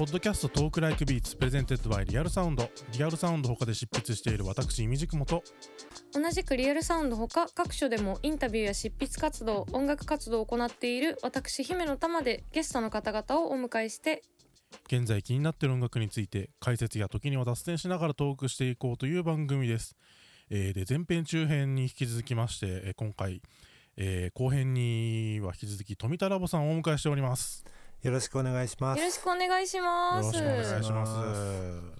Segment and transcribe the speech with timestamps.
[0.00, 2.70] Podcast Talk Like Beats presented by Real Sound。
[2.96, 5.42] リアルサウンド他で執筆している私 imdkm と
[6.14, 14.22] 同じくリアルサウンドほか各所でもインタビューや執筆活動音楽活動を行っている私姫乃たまでゲストの方々をお迎えして。
[14.86, 19.96] 現在気になっている音楽について解説や時には脱線しながらトークしていこうという番組です、
[20.48, 23.42] えーで前編中編に引き続きまして、えー今回、
[23.98, 27.66] えー後編には引き続き冨田ラボさんをお迎えしております
[28.02, 28.98] よろしくお願いします。
[28.98, 31.99] よろしくお願いしよますろしくお願いします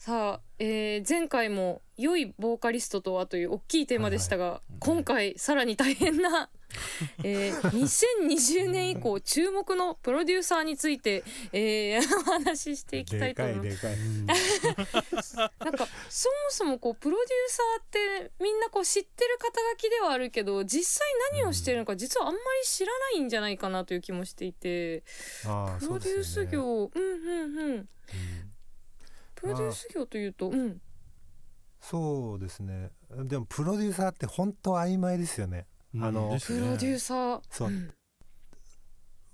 [0.00, 6.48] さあ、えー前回も良いボーカリストとはという大きいテーマでしたが、今回さらに大変な、
[7.22, 15.36] えー2020年以降注目のプロデューサーについて、えーお話ししていきたいと思います。
[15.36, 17.84] なんかそもそもこうプロデューサーっ
[18.24, 25.02] てみんなこう知ってる肩書きではあるけど実際何をしてるのか実はあんまり知らないんじゃないかなという気もしていて。
[25.44, 27.58] ああプロデュース業、うんうん。
[27.68, 27.88] うん
[29.40, 30.80] プロデュース業というと、うん。
[31.80, 32.90] そうですね。
[33.24, 35.66] でもプロデューサーって本当曖昧ですよね。
[35.94, 36.04] うん。
[36.04, 36.38] あのね。
[36.40, 37.40] プロデューサー。
[37.50, 37.70] そう。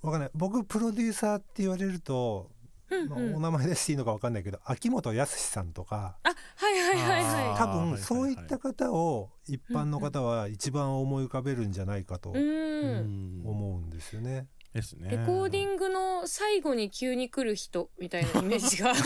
[0.03, 0.31] わかんない。
[0.35, 2.51] 僕プロデューサーって言われると、
[2.89, 3.29] まあうん。
[3.29, 14.47] うんお名前出していいのかわかんないけど、秋元康さんとか、あはいはいはいあはいはいはい分そういった方を一般の方は一番思い浮かべるんじゃないかと思うんですよね。
[14.77, 15.09] ですね。
[15.11, 18.95] レコーディングの最後に急に来る人みたいなイメージが。
[18.95, 19.03] そ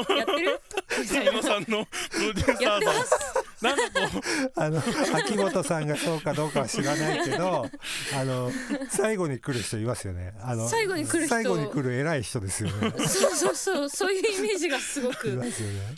[0.00, 0.16] う。
[0.16, 0.60] やってる？
[1.00, 3.34] みたいな佐野さんのプロデューサーのやってます。
[3.62, 4.20] なんかこ
[4.56, 4.82] あの
[5.14, 7.64] 秋元さんがそうかどうかは知らないけど
[8.14, 8.50] あの
[8.90, 10.34] 最後に来る人いますよね。
[10.40, 11.28] あの最後に来る人。
[11.28, 12.92] 最後に来る偉い人ですよね。
[13.06, 13.88] そうそうそう。
[13.90, 15.94] そういうイメージがすごいくますよね。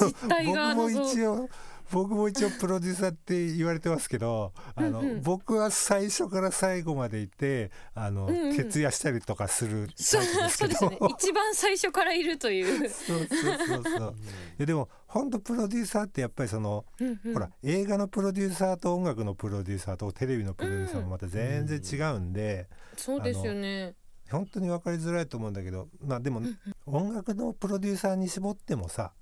[0.00, 1.48] 実態が僕も謎一応
[1.92, 5.22] 僕も一応プロデューサーって言われてますけどあの、うんうん。
[5.22, 8.56] 僕は最初から最後までいてあの、うんうん。
[8.56, 10.98] 徹夜したりとかするそうですね。
[11.18, 14.14] 一番最初からいるという、 そうそうそうそう。
[14.58, 17.34] いやでも本当プロデューサーってやっぱりそのうんうん。
[17.34, 23.94] ほら映画のプロデューサーと音楽のプロデューサーとテレビのプロデューサーもまた全然違うんで、そうですよね。
[24.30, 26.42] 本当に分かりづらいと思うんだけどまあでも
[26.86, 29.12] 音楽のプロデューサーに絞ってもさ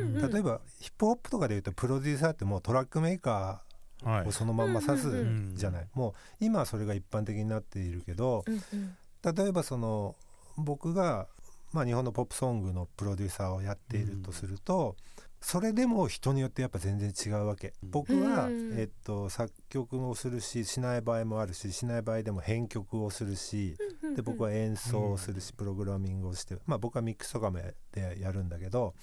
[0.00, 0.32] うんうん。
[0.32, 3.62] 例えばヒップホップとかでいうとプロデューサーってもうトラックメーカ
[4.04, 4.24] うはい。
[4.24, 5.20] ーをそのまんま指すうんう
[5.52, 5.88] んじゃない。
[5.94, 8.96] もう今はそれが一般的になっているけどうんうん。
[9.36, 10.16] 例えばその
[10.56, 11.26] 僕が
[11.72, 14.96] まあ日本のポップソングのプロデューサーをやっているとすると
[15.42, 17.72] それでも人によってやっぱ全然違うわけ。
[17.82, 17.90] うん。
[17.90, 18.78] 僕はうん。
[18.78, 27.58] えっと作曲をするししない場合もあるししない場合でも編曲をするしうんで僕は演奏をするしプログラミングをしてまあ僕はミックスとかも
[27.92, 28.94] でやるんだけど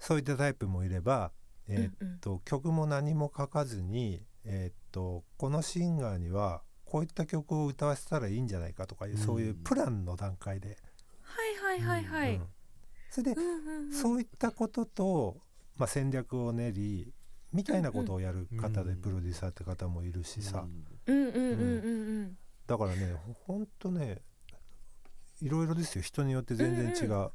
[0.00, 1.30] そういったタイプもいれば
[1.68, 2.14] えうんうん。
[2.16, 10.76] っと曲も何も書かずにえっとこのシンガーにはこういった曲を歌わせたらいいんじゃないかとかいうそういうプランの段階で。
[11.22, 12.46] はいはいはいはい、うん
[13.10, 13.92] それでうんうんうん。
[13.92, 15.36] そういったことと、
[15.76, 17.12] まあ、戦略を練り
[17.52, 20.64] みたいなことをやる方でうんプロデューサーって方もいるしさ、
[21.06, 23.14] うんうんうんうんうんだからね
[23.46, 24.22] ほんとね
[25.42, 26.02] いろいろですよ。
[26.02, 27.14] 人によって全然違う。
[27.14, 27.30] うん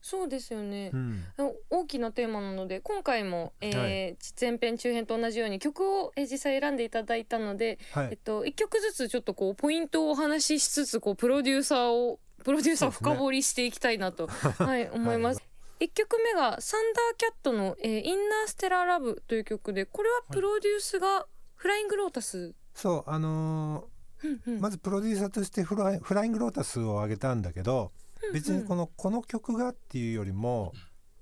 [0.00, 0.90] そうですよね。
[0.92, 1.24] う、ん。
[1.70, 8.08] 大きなテーマなので今回も、えーは前編中編と同じように曲を、えー実際選んでいただいたので、はい。
[8.12, 15.42] えっと、1曲ずつちょっとこうポイントをお話ししつつこうプロデューサーを プロデューサーを深掘りしていきたいなと、はい、思います。
[15.80, 23.88] 1曲目がサンダーキャットの、えーインナーステラーラブという曲でこれはプロデュースがフライングロータス、そうあの
[24.22, 24.58] うんうん。
[24.58, 27.92] ーまずプロデューサーとしてフライフライングロータスを挙げたんだけど
[28.32, 30.72] 別にこのこの曲がっていうよりも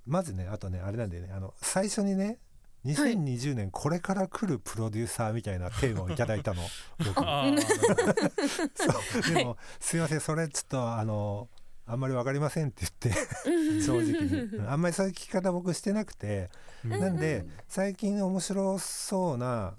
[0.07, 1.33] まずねあとねあれなんだよね。
[1.33, 2.39] あの最初にね
[2.85, 6.63] 2020年これから来るプロデューサーみたいなテーマをいただいたの。
[7.05, 7.21] 僕。
[7.21, 7.61] あー。
[8.75, 9.35] そう。
[9.35, 11.49] でもすいませんそれちょっとあの
[11.87, 14.41] あんまりわかりませんって言って正直に。
[14.57, 16.51] う んあんまりそういう聞き方僕してなくて。
[16.85, 19.75] なんで最近面白そうな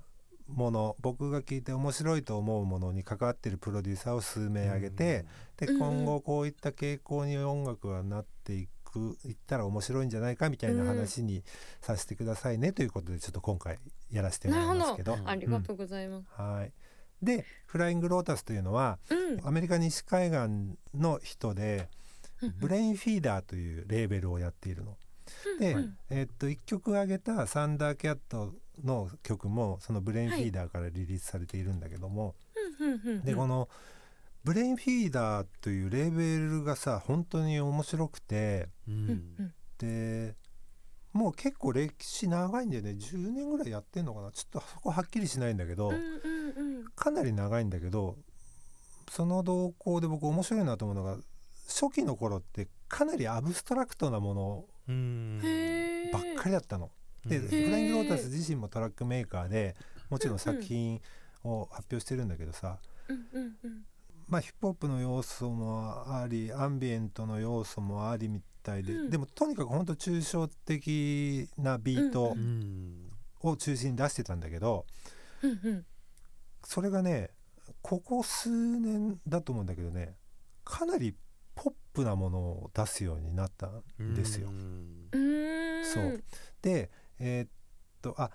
[0.48, 5.26] もの僕が聞いて面白いと思うものに関わってるプロデューサーを数名挙げて、
[5.58, 5.80] でうん。
[5.80, 11.44] 今後こういった傾向に音楽がなっていくいったら面白いんじゃないかみたいな話に
[11.82, 13.78] させてくださいねということでちょっと今回
[14.12, 15.18] やらせてもらいますけど。
[15.26, 16.28] ありがとうございます。
[16.42, 16.72] はい。
[17.22, 19.48] でフライングロータスというのはうん。
[19.48, 21.90] アメリカ西海岸の人で
[22.60, 24.98] ブレインフィーダーというレーベルをやっているの。
[25.60, 25.98] で、うん。
[26.10, 28.54] えっと1曲挙げた「サンダーキャット」
[28.84, 32.36] の曲もそのブレインフィーダーからリリースされているんだけども、
[33.24, 33.70] でこの
[34.44, 38.98] ブレインフィーダーというレーベルがさ本当に面白くてううん。
[39.10, 40.36] んで
[41.14, 42.92] もう結構歴史長いんだよね。
[42.92, 44.32] 10年ぐらいやってんのかな。
[44.32, 45.92] ちょっとそこはっきりしないんだけど、
[46.96, 48.18] かなり長いんだけど
[49.10, 51.18] その動向で僕面白いなと思うのが
[51.68, 54.66] 初期の頃ってかなりアブストラクトなもの
[56.14, 56.92] ばっかりだったの。
[57.28, 57.48] でうん。
[57.48, 59.76] フライングロータス自身もトラックメーカーで
[60.10, 61.02] もちろん作品
[61.44, 62.80] を発表してるんだけどさ、
[64.28, 69.10] まあ、ヒップホップの要素もありアンビエントの要素もありみたいで、うん。
[69.10, 72.36] でもとにかくほんと抽象的なビート
[73.42, 74.86] を中心に出してたんだけど、
[75.42, 75.86] うんうん。
[76.64, 77.30] それがね
[77.82, 80.16] ここ数年だと思うんだけどね
[80.66, 81.16] かなり
[81.56, 83.68] ポップなものを出すようになった
[84.02, 84.50] んですよ。
[84.50, 84.52] う
[85.86, 86.24] そう。
[86.62, 87.50] でえーっ
[88.02, 88.31] とあ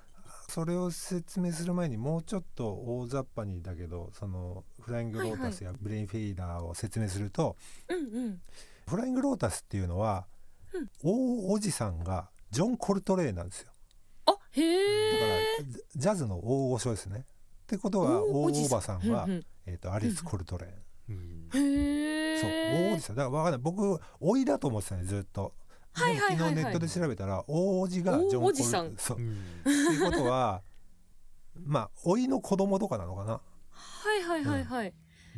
[0.49, 7.57] それを説明する前にもうちょっと大雑把にだけどその Flying Lotus や Brainfeeder を説明すると、
[7.89, 8.41] うんうん。
[8.87, 10.27] Flying Lotus っていうのは、
[10.75, 10.91] うん。
[11.03, 13.71] 大おじさんがジョン・コルトレーンなんですよ。
[14.27, 14.61] あだから
[15.65, 17.25] ジジャズの大御所ですね。
[17.25, 20.73] ってことは大おばさんは、うんえーっとアリス・コルトレーン。
[21.09, 21.49] うん。
[21.55, 23.17] うんへえそう大おじさん。
[23.17, 23.61] だからわかんない。
[23.63, 25.55] 僕老いだと思ってたねずっと。
[25.95, 26.39] はいはいはいはい。
[26.39, 28.95] 昨日ネットで調べたら大おじがジョン・コルさん。
[28.97, 29.19] そう。
[29.19, 29.33] うん。
[29.33, 29.35] っ
[29.65, 30.63] ていうことは
[31.67, 33.33] まあ老いの子供とかなのかな？
[33.35, 33.41] は
[34.17, 34.95] いはいはいはい、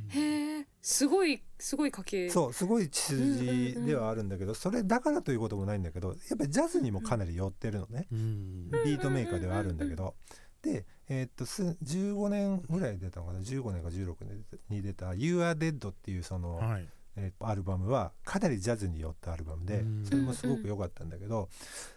[0.08, 2.30] へえすごいすごい家系。
[2.30, 8.70] そうすごい血筋ではあるんだけど、それだからということもないんだけどやっぱりジャズにもかなり寄ってるのね、うん。
[8.70, 10.14] ビートメーカーではあるんだけど、
[10.62, 20.04] で、えーっとす15年ぐらい出たのかな？15年か16年に出た「You Are Dead」っていうその、はいえーアルバムはかなりジャズに寄ったアルバムでうん。
[20.04, 21.48] それもすごく良かったんだけど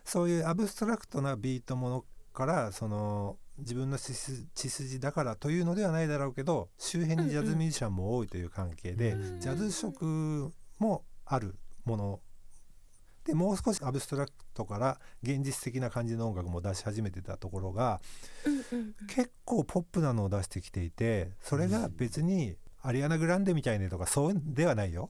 [0.06, 4.14] そういうアブストラクトなビートものからその自分の血
[4.70, 12.20] 筋だからというのではないだろうけど周辺にジャズミュージシャンも多いという関係でうんジャズ色もあるもの
[13.26, 18.00] でもう少しアブストラクトから現実的な感じの音楽も出し始めてたところが
[18.46, 25.10] うんうん結構ポップなのを出してきていてそれが別にアリアナ・グランデみたいねとかそうではないよ。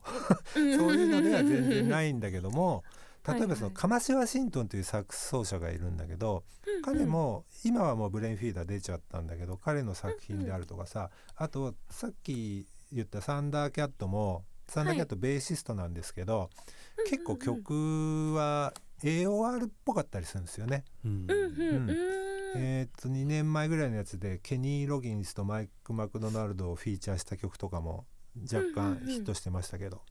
[0.55, 0.77] うん。
[0.77, 2.83] そういうのでは全然ないんだけども
[3.27, 6.43] 例えばそのカマシ・ワシントンというサックス奏者がいるんだけど
[6.83, 16.49] 彼も今はもうブレインフィーダー出ちゃったんだけど彼の作品であるとかさあとさっき言ったサンダーキャットもサンダーキャットベーシストなんですけど
[17.09, 18.73] 結構曲は
[19.03, 20.83] AOR っぽかったりするんですよね。
[21.05, 21.27] うん。
[21.29, 28.05] うんえーっと2年前ぐらいのやつでケニー・ロギンスとマイク・マクドナルドをフィーチャーした曲とかも
[28.51, 30.01] 若干ヒットしてましたけど。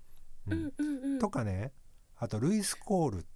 [0.48, 1.18] ううんんうんうん。
[1.18, 1.72] とかね
[2.18, 3.26] あとルイス・コール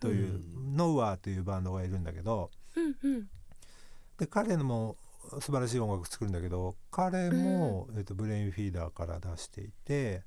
[0.00, 0.38] という、う
[0.72, 3.28] んノウアーというバンドがいるんだけどうんうん。
[4.18, 4.96] で彼のも
[5.40, 10.22] 素晴らしい音楽作るんだけど彼も、えっとブレインフィーダーから出していて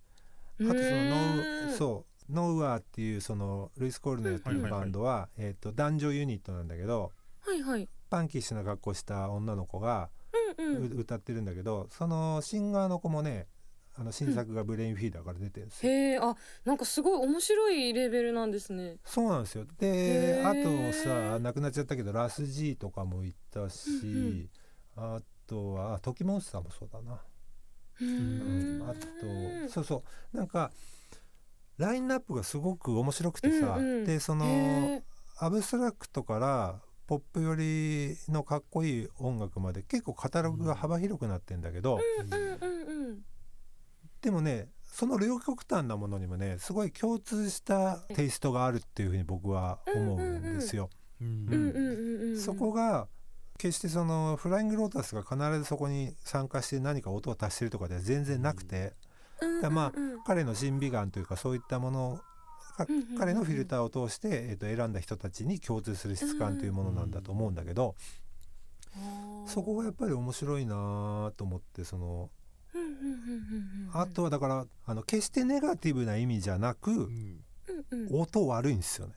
[0.59, 7.11] あとそのノウそうノウアーっていうそのルイス・コールのやってるバンドは、えっと男女ユニットなんだけど
[7.47, 7.87] はいはい。
[8.09, 10.09] パンキッシュな格好した女の子が
[10.57, 10.91] うんうん。
[10.91, 13.47] う歌ってるんだけどそのシンガーの子もね
[13.95, 15.91] あの新作がブレインフィーダーから出てるんですよ。
[15.91, 16.35] へえあ
[16.65, 18.97] なんかすごい面白いレベルなんですね。
[19.03, 19.65] そうなんですよ。
[19.79, 24.49] であとさ亡くなっちゃったけどラス G とかも行ったし、うん
[24.95, 27.13] あとはあトキモンスターもそうだな、
[28.01, 28.79] ううん。
[28.79, 30.03] んあとそうそ
[30.33, 30.37] う。
[30.37, 30.71] なんか
[31.77, 34.05] ラインナップがすごく面白くてさ、うんうん。
[34.05, 35.03] でそのへ
[35.39, 41.99] アブストラクトからポップ寄りのかっこいい音楽まで結構カタログが幅広くなってんだけど、
[44.21, 50.89] でもねその両極端なものにもねすごい共通したテイストがあるっていうふうに僕は思うんですよ。
[52.37, 53.07] そこが
[53.57, 58.93] 決してそのフライングロータスが必ずそこに参加して何か音を足してるとかでは全然なくて、
[59.41, 59.61] うん。
[59.61, 59.91] だまあ
[60.25, 62.19] 彼の審美眼というかそういったもの
[63.17, 67.95] 彼のフィルターを通して、えー、と選んだ人たちに共通する質感というものなんだと思うんだけど、
[69.45, 72.29] そこがやっぱり面白いなと思ってその
[72.73, 73.05] うんうんうんうん
[73.93, 77.09] うんあとはだからあの決してネガティブな意味じゃなくうんうん。
[77.91, 79.13] うん音悪いんですよね。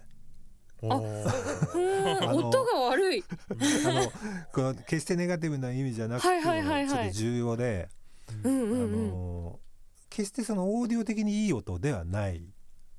[0.82, 3.24] あの音が悪い。
[3.86, 4.12] あの
[4.52, 7.88] この決してネガティブな意味じゃなくてちょっと重要で、
[8.44, 9.60] あの
[10.08, 12.42] 決してそのオーディオ的にいい音ではない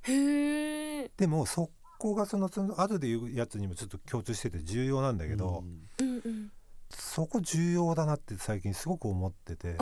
[0.02, 5.64] へえでもそこがそのその後で言うやつにもちょっと共通してて重要なんだけど、
[6.00, 6.50] うんうん。
[6.90, 9.76] そこ重要だなって最近すごく思ってて。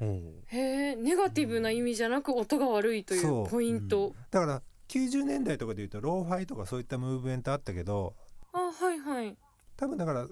[0.00, 3.44] へえネガティブな意味じゃなく音が悪いといそう。
[3.44, 4.14] うポイント。
[4.30, 8.14] だから90年代とかで言うとローファイとかそういったムーブメントあったけど
[8.52, 9.36] あはいはい。
[9.76, 10.26] 多分だから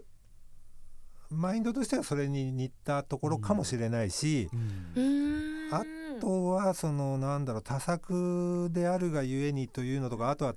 [1.31, 4.93] マインドとしてはそれに似たところかもしれないし、うん。
[4.95, 5.75] うーん。
[5.75, 5.85] ああ
[6.21, 10.55] とはそのなんだろう多作であるがゆえにというのとかあとは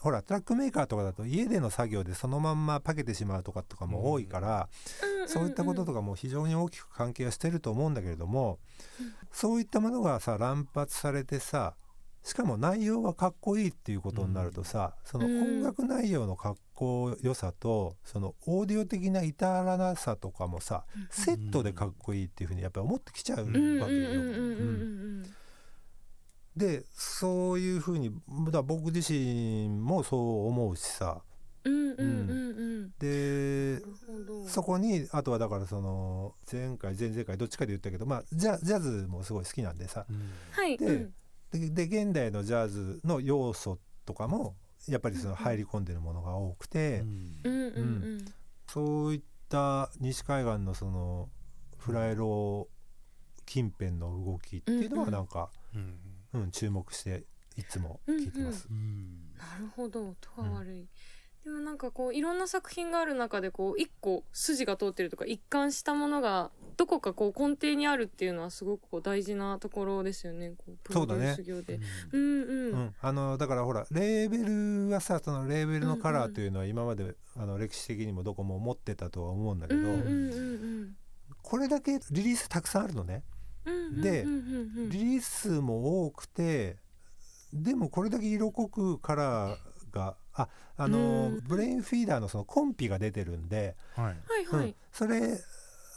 [0.00, 4.68] ほらトラックメーカーとかだと家での作業でそのまんまパケてしまうとかとかも多いから、
[5.26, 8.58] そういったこととかも非常に大きく関係はしてると思うんだけれども、
[9.30, 11.74] そういったものがさ乱発されてさ
[12.22, 23.58] しかも内容はかっこいいっていうことになるとさ、その音楽内容のかっこよさとそのオーディオ的な至らなさとかもさ、セットでかっこいいっていうふうにやっぱり思ってきちゃうわけよ。
[23.58, 25.22] うんうんうんうんうん
[26.56, 28.12] でそういうふうに
[28.50, 31.22] だ僕自身もそう思うしさ。
[31.64, 32.34] うんうんうんう
[32.86, 33.80] んで
[34.48, 40.04] そこにあとはだからその前回前々回どっちかで言ったけどまあジャジャズもすごい好きなんでさ。
[40.10, 41.14] うんではいうん
[41.52, 44.56] でで現代のジャズの要素とかも
[44.88, 47.40] やっぱりその入り込んでるものが多くて、うん。
[47.44, 47.52] うん。
[47.54, 47.80] うんう
[48.18, 48.24] ん
[48.68, 51.28] そういった西海岸のその
[51.76, 55.98] フライロー近辺の動きっていうのはなんか、うん。
[56.32, 57.24] うん注目して
[57.56, 58.66] いつも聞いてます。
[58.70, 59.34] うん。
[59.36, 60.08] なるほど。
[60.08, 60.86] 音が悪い、
[61.44, 70.50] でもなんかこういろんな作品がある中でこう一個筋が通ってるとか一貫したものがどこかこう根底にあるっていうのはすごくこう大事なところですよね。
[70.50, 71.80] こうプロデュース業で。
[72.12, 72.20] う,、ん。
[72.20, 74.38] うんうん、あのだからほらレーベ
[74.86, 80.96] ルはさそのレーベルのカラーというのは今まで、あの歴史的にもどこも持ってたとは思うんだけど、うんうんうん
[81.42, 83.24] これだけリリースたくさんあるのね。
[83.64, 84.90] うんでうんうんうん。
[84.90, 86.76] リリース数も多くて
[87.52, 89.56] でもこれだけ色濃くカラー
[89.92, 91.40] がああの、うん。
[91.40, 94.04] ブレインフィーダーのそのコンピが出てるんで、はい。
[94.04, 94.66] はいはい。
[94.68, 95.38] うん、それ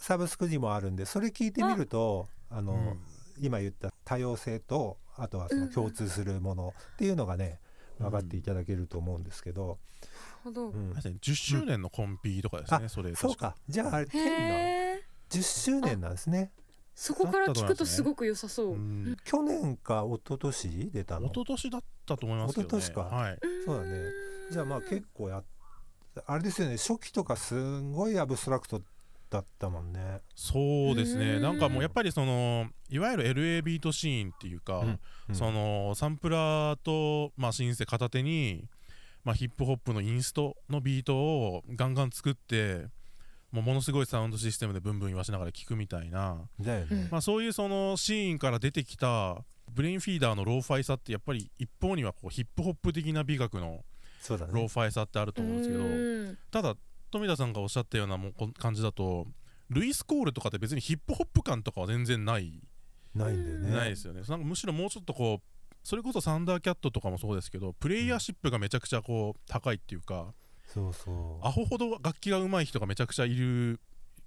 [0.06, 2.98] サブスクにもあるんでそれ聞いてみるとあの、うん。
[3.38, 7.58] 今言った多様性とあとはその共通するものっていうのがね
[7.98, 9.78] 分かっていただけると思うんですけど、なる
[10.44, 10.90] ほど、うん。
[10.90, 13.56] 確かに10周年のコンピとかですね、それそうか。
[13.68, 16.52] じゃああれへ天のえ10周年なんですね。
[16.94, 21.26] そこから聞くとすごく良さそう、うん去年か一昨年出たの？
[21.26, 22.78] 一昨年だったと思いますけどね。
[22.78, 23.16] 一昨年か。
[23.16, 23.38] はい。
[23.66, 23.98] そうだね。
[24.52, 25.44] じゃあまあ結構やっ
[26.26, 26.76] あれですよね。
[26.76, 28.80] 初期とかすんごいアブストラクト
[29.36, 30.20] だったもんね。
[30.34, 38.68] そうですうんねなんかもうやっぱりそのいわゆる LA ビートシーンっていうか、うんうんそのサンプラーと、まあ、シンセ片手に、
[39.24, 42.86] まあ、ヒップホップのインストのビートをガンガン作って
[43.50, 47.08] もうものすごいサウンドシステムでブンブン言わしながら聴くみたいな、だよね。
[47.10, 49.38] まあ、そういうそのシーンから出てきた
[49.72, 53.84] Brainfeeder のローファイさってやっぱり一方にはこうヒップホップ的な美学の。
[54.28, 56.74] ローファイさってあると思うんですけど、うんただ
[57.16, 59.26] 冨田さんがおっしゃったようなも感じだと
[59.70, 62.62] Louis Cole とかって別にヒップホップ感とかは全然ない、
[63.14, 63.70] ないんだよね。
[63.70, 70.34] ないですよねなんかむしろもうちょっとこうそれこそ Thundercat とかもそうですけどプレイヤーシップがめちゃくちゃこう高いっていうか、
[70.66, 71.46] そうそう。
[71.46, 73.80] アホほど楽器が上手い人がめちゃくちゃいる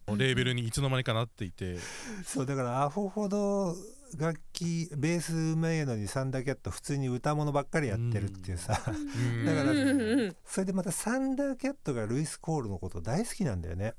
[0.08, 1.78] レーベルにいつの間にかなっていて、
[2.26, 3.76] そうだからアホほど
[4.18, 9.46] 楽器ベースうまいのにサンダーキャット普通に歌物ばっかりやってるっていうさ、うん。
[9.46, 9.74] だから
[10.46, 13.96] それでまたサンダーキャットがルイス・コールのこと大好きなんだよね。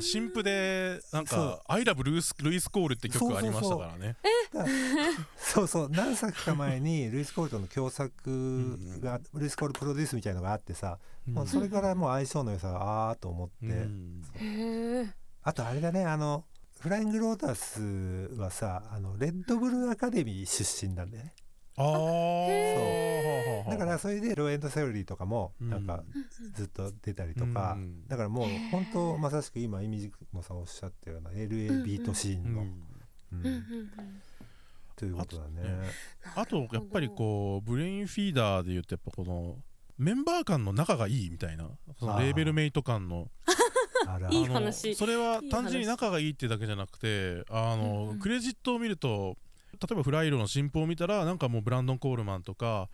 [0.00, 1.38] 新譜でなんそう。
[1.38, 4.16] か「I love ルイスルイス・コール」って曲ありましたからね。
[4.52, 4.66] だ
[5.36, 5.90] そうそう。
[5.90, 13.86] 何作か前にルイス・コールとの共作が、ルイス・コールプロデュースみたいのがあってさ、もうそれからもう相性の良さがあーと思って、
[15.42, 16.44] あとあれだねあの
[16.80, 21.34] フライング・ロータスはさあのレッドブルアカデミー出身なんだよね。
[21.76, 21.82] あ
[23.68, 25.70] あだからそれでローエンド・セオリーとかもうん。
[25.70, 26.02] なんか
[26.54, 32.64] ずっと出たりとか、うんだからもう本当まさしく今イミジクモさんおっしゃったような LA ビートシーンの、
[34.96, 35.62] ということだね。
[36.34, 39.56] あとやっぱりこうブレインフィーダーで言うとやっぱこの
[39.98, 41.68] メンバー間の仲がいいみたいな。
[41.98, 43.28] そのレーベルメイト間の
[44.30, 44.94] いい話。
[44.94, 48.18] それは単純に仲がいいってだけじゃなくてあの、うんうん。
[48.18, 49.36] クレジットを見ると
[49.72, 52.88] 例えばフライロの新譜を見たらなんかもうブランドン・コールマンとか、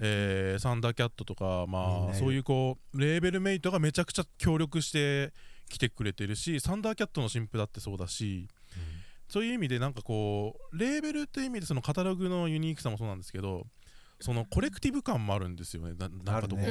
[0.00, 5.32] えーサンダーキャットとかまあそういうこうレーベルメイトがめちゃくちゃ協力して
[5.68, 8.48] 来てくれてるしサンダーキャットの新譜だってそうだし
[9.28, 13.66] そういう意味でなんかこうレーベルっていう意味でそのカタログのユニークさもそうなんですけど
[14.20, 16.68] そのコレクティブ感もあるんですよねななんかどこか、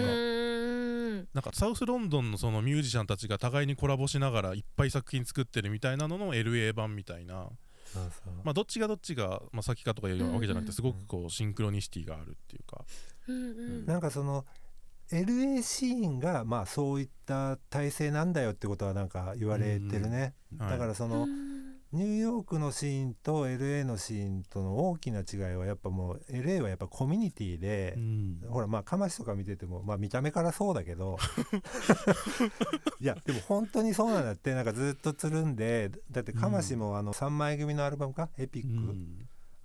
[1.33, 7.49] なんかサウスロンドンのそのミュージシャンたちが互いにコラボしながらいっぱい作品作ってるみたいなのの LA 版みたいな。
[7.85, 8.33] そうそう。
[8.43, 12.83] まあどっちがどっちが、まあ、先かとかいうわけじゃなくてすごくこうシンクロニシティがあるっていうか。
[13.27, 13.49] うんう
[13.83, 13.85] ん。
[13.85, 14.45] なんかその
[15.11, 20.71] LA シーンがまあそういった体制なんだよってことはなんか言われてるね、はい。
[20.71, 21.27] だからその
[21.91, 27.97] ニューヨークのシーンと LA のシーンとの大きな違いはやっぱもう LA はやっぱコミュニティで、
[28.47, 31.17] ほらまあかましとか見ててもまあ見た目からそうだけど
[32.99, 38.29] いやでも本当にそうなんだってなんかずっとつるんでだってかましもあの3枚組のアルバムか？
[38.37, 38.95] エピック、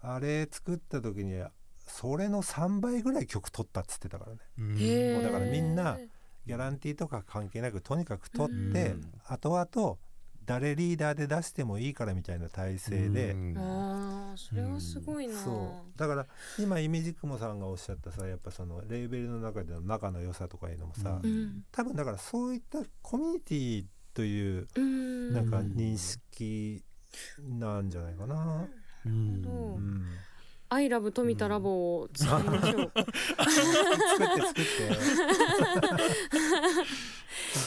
[0.00, 1.42] あれ作った時に
[1.86, 4.38] それの3倍ぐらい曲取ったっつってたからね。
[4.78, 5.98] へえもうだからみんな
[6.46, 9.12] ギャランティーとか関係なくとにかく取って、うん。
[9.24, 9.96] 後々
[10.46, 13.54] 誰リーダーで出してもいいからみたいな体制で、うん。
[13.58, 15.50] ああそれはすごいな、そ
[15.96, 15.98] う。
[15.98, 16.26] だから
[16.58, 21.64] 今イメージクモさんがおっしゃったさやっぱそのレーベルの中での仲の良さとかいうのもさ、ううん。
[21.72, 25.32] 多分だからそういったコミュニティといううん。
[25.32, 26.82] なんか認識
[27.40, 28.68] なんじゃないかな。
[29.06, 29.12] うん。
[29.12, 30.06] うんうん
[30.74, 32.90] アイラブ富田ラボを作りましょう。
[32.98, 34.70] 作って作って。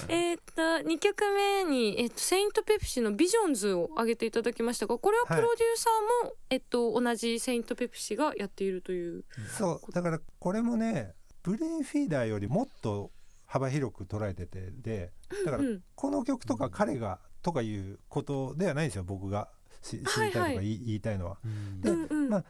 [0.09, 9.23] えーっと2曲目に、えっと、セイントペプシの「ビジョンズ」を上げていただきましたがこれはプロデューサーも、えっと、同じセイントペプシがやっているという。
[9.57, 13.11] そうだからこれもねブレインフィーダーよりもっと
[13.45, 15.13] 幅広く捉えててで
[15.45, 19.49] だからうんこの曲とか彼がとかいうことではないんですよ僕が
[19.81, 21.37] し知りたいとかはいはい言い,、たいのは。
[21.43, 21.91] うんで
[22.29, 22.45] まあ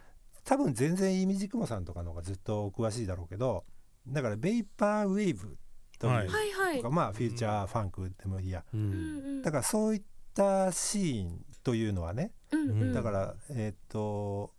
[0.48, 3.66] 多分全然イミジクモさんとかの方がずっとお詳しいだろうけど
[4.08, 5.58] だからベイパーウェーブ
[6.00, 6.28] という、はい。
[6.28, 6.78] はいはい。
[6.78, 8.64] とかまあフューチャーファンクでもいいや。
[8.74, 9.42] ううんん。
[9.42, 10.02] だからそういっ
[10.34, 12.94] たシーンというのはねうんうん。
[12.94, 14.54] だからえーっと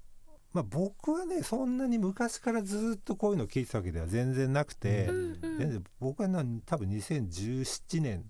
[0.53, 5.59] まあ僕はねそんなに昔からずっとこういうの聞いてたわけでは全然なくて、うんうん。
[5.59, 8.25] 全然僕はな多分2017年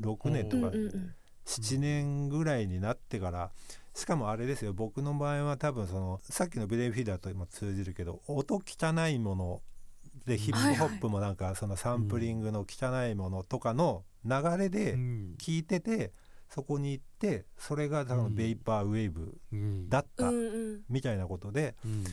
[0.00, 1.14] 6年とかうんうんうん
[1.46, 3.52] 7年ぐらいになってから
[3.94, 4.72] しかもあれですよ。
[4.72, 9.62] 僕の場合は多分そのさっきのブレインフィーダーとも通じるけど音汚いもの
[10.26, 15.34] でヒップホップもなんかそのサンプリングの汚いものとかの流れでうん。
[15.38, 16.12] 聞いてて
[16.48, 18.22] そこに行ってそれが多うん。
[18.26, 19.88] 分ベイパーウェーブうん。
[19.88, 20.30] だった
[20.88, 22.04] みたいなことでうん。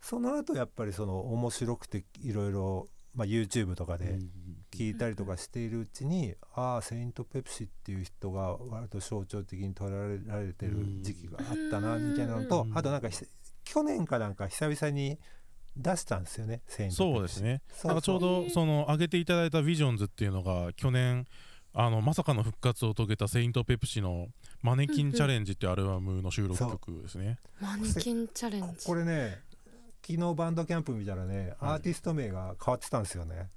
[0.00, 4.18] その後やっぱりその面白くていろいろまあ YouTube とかで
[4.70, 12.76] 聞いたりとかしているうちに、ああセイント・ペプシっていう人が割と象徴的に捉えられてる時期があったなみたいなのと、うん。
[12.76, 13.24] あとなんかひ
[13.64, 15.18] 去年かなんか久々に
[15.76, 17.14] 出したんですよねセイント・ペプシ。
[17.14, 17.62] そうですね。
[17.72, 21.26] そうなんかちょうどその上げていただいた「ビジョンズ」っていうのが去年
[21.74, 24.28] あのまさかの復活を遂げたセイント・ペプシの
[24.62, 27.38] 「マネキンチャレンジ」っていうアルバムの収録曲ですね。
[27.60, 28.86] マネキンチャレンジ。
[28.86, 29.42] これね
[30.06, 33.48] 昨日バンドキャンプ見たらね、アーティスト名が変わってたんですよね。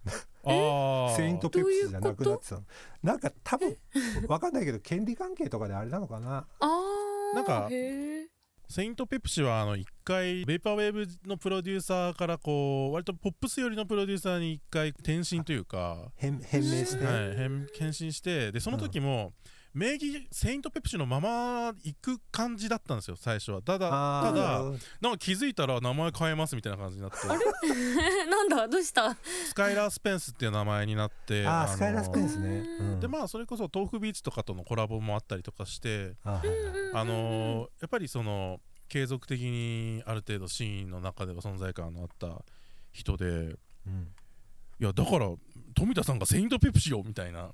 [1.16, 2.64] セイント・ペプシじゃなくなってたの。
[3.04, 3.78] なんか多分
[4.28, 6.46] わかんないけど権利関係とかであれなのかな。
[6.60, 8.26] あーなんかへー。
[8.68, 18.54] セイント・ペプシはあの一回ベイパーウェーブのプロデューサーからこう割とポップス寄りのプロデューサーに一回転身というか、変変名して、はい、変変身して。
[18.54, 19.34] でその時も
[19.74, 23.62] 名義セイント・ペプシのまま行く感じだったんですよ最初は。
[23.62, 24.62] ただただ
[25.00, 27.28] なんか気づいたら名前変えますみたいな感じになって。
[28.30, 28.68] なんだ？
[28.68, 29.16] どうした？
[29.48, 33.00] スカイラー・スペンスっていう名前になってのあースカイラースペンスね、うん。
[33.00, 36.42] でまあそれこそ tofubeats とかとのコラボもあったりとかしてあ
[37.06, 42.44] のーやっぱりその継続的にある程度シーンの中では存在感のあった
[42.92, 44.14] 人でうん。
[44.80, 45.30] いやだから
[45.76, 47.52] 冨田さんが Saint Pepsi よみたいな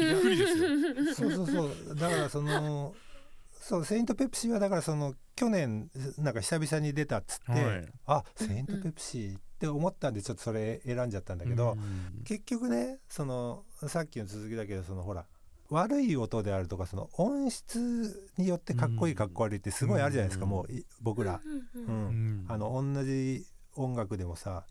[0.00, 0.68] びっくりですよ
[1.14, 2.94] そうそうそうだからその
[3.62, 11.76] そう Saint Pepsi はだからその去年なんか久々に出たっつって、はいあ Saint Pepsi って思ったんでちょっとそれ選んじゃったんだけど、
[12.24, 15.24] 結局ねそのさっきの続きだけどそのほら
[15.70, 20.66] 悪い音であるとかその音質によってかっこいいかっこ悪いってすごいあるじゃないですか、もう
[21.00, 21.40] 僕ら、
[21.74, 24.64] うんあの同じ音楽でもさ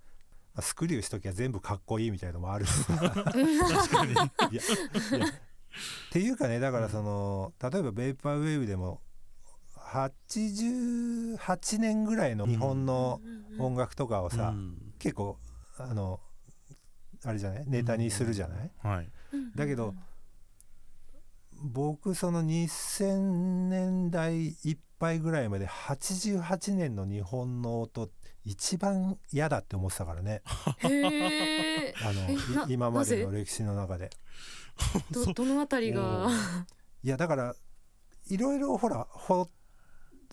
[0.60, 4.14] スクリューしときゃ全部かっこいいみたいのもある 確かに。
[4.14, 5.32] いやいやっ
[6.12, 9.02] ていうかねだからその例えばベイパーウェーブでも
[9.78, 13.22] 88年ぐらいの日本の
[13.60, 15.40] 音楽とかをさ、うん結構
[15.80, 16.20] あの
[17.24, 19.10] あれじゃないネタにするじゃない、はい
[19.56, 19.96] だけど
[21.64, 28.10] 僕その2000年代いっぱいぐらいまで88年の日本の音
[28.46, 30.42] 一番嫌だって思ってたからね。
[30.78, 34.10] へえ あの今までなの歴史の中で。
[35.12, 36.30] ど どのあたりが？
[37.04, 37.56] いやだから
[38.30, 39.50] いろいろほら掘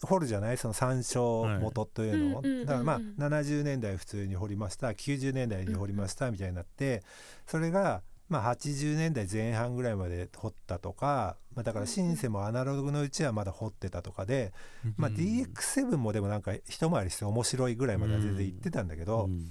[0.03, 0.59] 掘るじゃない？
[0.59, 4.89] その参照元というのを、はいだからまあ70年代普通に掘りました。
[4.89, 7.03] 90年代に掘りましたみたいになって
[7.47, 14.53] それがまあ80年代前半ぐらいまで掘ったとか、まあ、だからシンセもアナログのうちはまだ掘ってたとかで、
[14.97, 19.51] まあ、うん DX7 もでもなんか一回りして面白いぐらいまでは全然行ってたんだけど、うん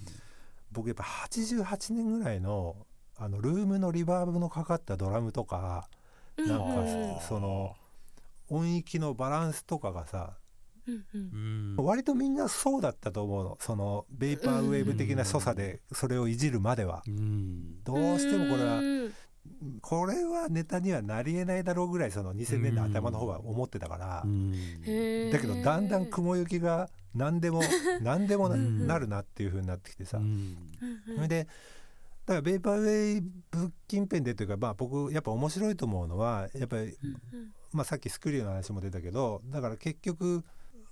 [0.71, 2.75] 僕やっぱ88年ぐらいの
[3.17, 5.87] あのルームのリバーブのかかったドラムとか
[6.37, 7.19] なんかうん。
[7.27, 7.75] その
[8.49, 10.33] 音域のバランスとかがさ
[10.87, 11.75] うんうん。
[11.77, 11.85] うん。
[11.85, 13.57] 割とみんなそうだったと思うの。
[13.59, 17.03] そのベイパーウェーブ的な所作でそれをいじるまでは。
[17.07, 17.83] うん。
[17.83, 19.13] どうしてもこれはうん。
[19.81, 24.21] これはネタにはなりえないだろうぐらいその2000年代頭の方は思ってたから。
[24.25, 24.51] うん。
[25.31, 27.61] だけどだんだん雲行きが何でも
[28.01, 30.17] 何でもなるなっていう風になってきてさ。
[30.17, 30.23] うん。
[30.25, 31.47] うんそれで
[32.27, 36.97] だからベイパーウェイブ近辺でというか、まあ、僕やっぱ面白いと思うのはやっぱり、
[37.71, 40.43] まあ、さっきスクリューの話も出たけどだから結局、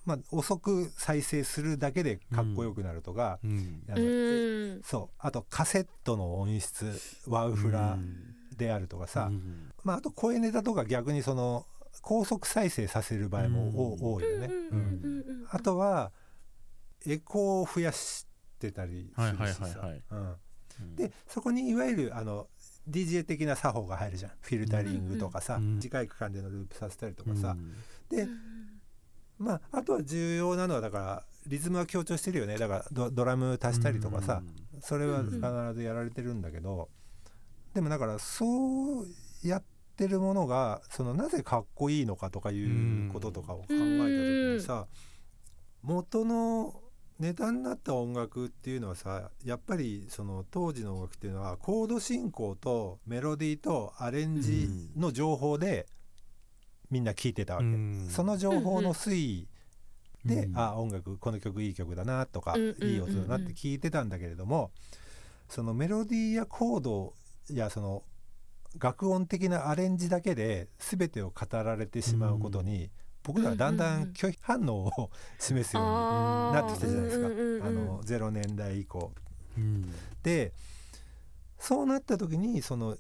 [0.06, 3.84] まあ、遅く再生するだけでかっこよくなるとか、うん。
[3.89, 4.82] あうのん。
[4.84, 5.15] そう。
[5.18, 7.98] あとカセットの音質ワウフラ
[8.56, 9.72] であるとかさ、うん。
[9.84, 11.65] まあ、あと声ネタとか逆にその
[12.02, 14.50] 高速再生させる場合もお多いよね。
[14.72, 16.12] うんあとは
[17.08, 18.26] エコーを増やし
[18.60, 19.89] てたりするしさ。
[20.96, 22.48] でそこにいわゆるあの
[22.89, 24.32] DJ 的な作法が入るじゃん。
[24.41, 25.76] フィルタリングとかさ、うん。
[25.76, 27.74] 短い区間でのループさせたりとかさ、うん。
[28.10, 28.28] で
[29.38, 32.58] まああとは重要なのはだからリズムは強調してるよね。
[32.58, 34.41] だからドドラム足したりとかさ、
[34.82, 35.39] それは必
[35.76, 36.89] ずやられてるんだけど、
[37.74, 39.06] でもだからそう
[39.43, 39.63] やっ
[39.95, 44.88] てるものがそのなぜかっこいいのかとかいうこととかを考えた時にさ、
[45.84, 46.82] 元の
[47.19, 54.67] ネタになった音楽っていうのはさやっぱりその当時の音楽っていうのはコード進行とメロディーとアレンジ
[54.98, 55.86] の情報で
[56.96, 58.08] みんな聴いてたわけ、うん。
[58.10, 59.48] その情報の推移
[60.24, 60.58] で、うん。
[60.58, 64.72] あ音楽この曲いい曲だなとか、いい音だなって聞いてたんだけれども
[65.50, 67.14] そのメロディーやコード
[67.52, 68.04] やその
[68.80, 72.90] 楽音的なアレンジだけで全てを語られてしまうことに、
[73.24, 75.92] 僕らはだんだん拒否反応を示すように
[76.54, 77.28] なってきたじゃないですか、
[77.68, 79.12] あの0年代以降。
[79.58, 79.92] うん。
[80.24, 80.54] で
[81.60, 82.96] そうなった時にその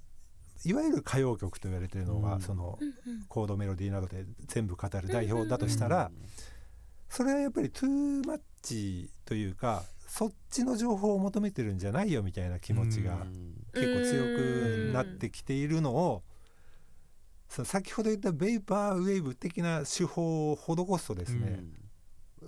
[0.63, 2.41] いわゆる歌謡曲と言われてるのが、うん。
[2.41, 2.79] その
[3.27, 6.11] コードメロディーなどで全部語る代表だとしたら、
[7.09, 13.17] それはやっぱりトゥーマッチというかそっちの情報を求めてるんじゃないよみたいな気持ちが
[13.73, 16.23] 結構強くなってきているのを
[17.47, 21.63] そう先ほど言ったベイパーウェーブ的な手法を施すとですね、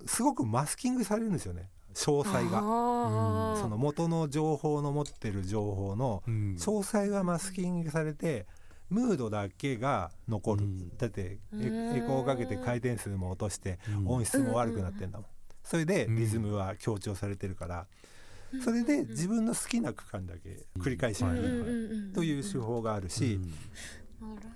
[0.06, 2.62] すごくマスキングされるんですよね詳細が。
[2.62, 2.62] が
[3.62, 6.56] その元の情報の持ってる情報のうん。
[6.60, 8.45] 詳細がマスキングされて
[8.89, 10.97] ムードだけが残る、うん。
[10.97, 14.08] だってエコーをかけて回転数も落としてうん。
[14.08, 15.28] 音質も悪くなってんだもん。
[15.63, 17.88] それでリズムは強調されてるから。
[18.63, 23.39] それで自分の好きな区間だけ繰り返しはい見るという手法があるし。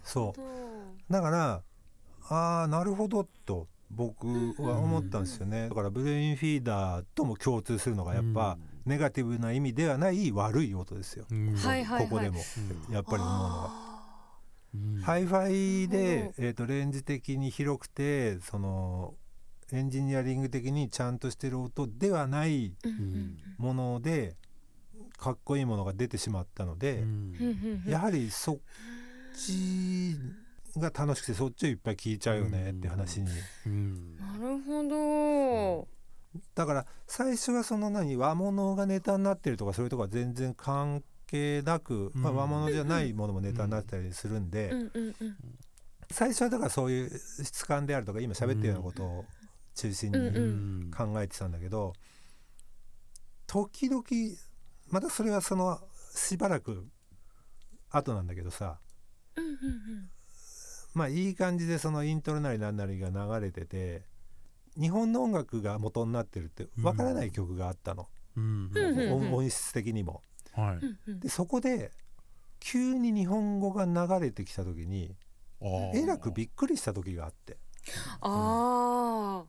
[0.04, 1.12] そう。
[1.12, 1.62] だから
[2.30, 4.28] ああなるほどと僕
[4.62, 5.70] は思ったんですよね。
[5.70, 11.26] だから Brainfeeder とも共通するのがやっぱネガティブな意味ではない悪い音ですよ。
[12.00, 12.40] ここでも。
[12.88, 12.94] うん。
[12.94, 13.72] やっぱり思うのは。
[13.86, 13.92] うん
[15.02, 19.16] ハイファイでほ、えー、とレンジ的に広くてその
[19.74, 22.74] エンジニアリング的にちゃんとしてる音ではない
[23.58, 24.36] もので
[25.18, 27.04] かっこいいものが出てしまったので、
[27.86, 28.58] やはりそっ
[29.38, 30.16] ち
[30.78, 33.30] が楽しくてそっちをいっぱい聞いちゃうよねって話に。
[33.66, 34.16] うん。
[34.18, 35.88] なるほど。
[36.56, 42.38] だから最初はその何和物がネタになってるとかそういうとこは全然関係なく、まあ、うん。
[42.38, 45.36] 和物じゃないものもネタになってたりするんで、うんうんうん。
[46.10, 49.26] 最初はだからそういう質感であるとか今喋ってるようなことを
[49.76, 50.42] 中心うんにう
[50.88, 50.92] ん。
[50.92, 51.94] 考えてたんだけど
[53.48, 54.04] 時々
[54.90, 55.80] またそれはその
[56.16, 56.86] しばらく
[57.90, 58.80] 後なんだけどさ
[59.36, 60.10] うんうん
[60.94, 64.04] まあいい感じでそのイントロなりなんなりが流れてて
[64.80, 68.72] 日本の音楽が元になってるってわからない曲があったの、うん。
[68.74, 69.00] うん。
[69.00, 70.22] うん音音質的にも。
[70.54, 70.76] はい。
[70.76, 71.20] うんうん。
[71.20, 71.92] でそこで
[72.60, 75.16] 急に日本語が流れてきた時に
[75.94, 77.58] えらくびっくりした時があって。
[78.22, 79.44] あ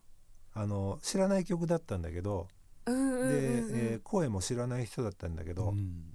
[0.55, 2.49] あの知らない曲だったんだけど
[2.87, 3.77] あうんうんうんで、うん。
[3.77, 6.15] えー声も知らない人だったんだけど、うん。